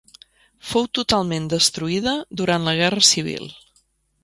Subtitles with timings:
[0.69, 3.49] Fou totalment destruïda durant la Guerra Civil.